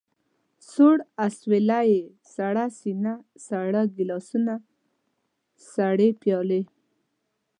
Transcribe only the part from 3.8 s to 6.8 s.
ګيلاسونه، سړې پيالې.